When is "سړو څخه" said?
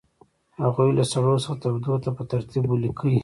1.11-1.55